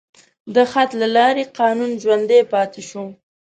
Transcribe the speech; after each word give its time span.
د 0.55 0.55
خط 0.71 0.89
له 1.01 1.07
لارې 1.17 1.43
قانون 1.59 1.91
ژوندی 2.03 2.41
پاتې 2.53 2.81
شو. 2.89 3.03